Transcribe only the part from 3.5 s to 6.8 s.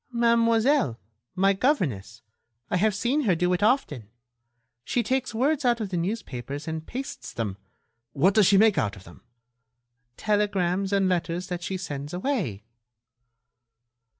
it often. She takes words out of the newspapers